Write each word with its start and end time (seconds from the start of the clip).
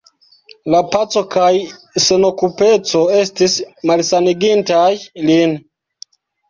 La 0.75 0.79
paco 0.95 1.23
kaj 1.35 1.51
senokupeco 2.05 3.05
estis 3.21 3.59
malsanigintaj 3.93 4.91
lin. 5.31 5.57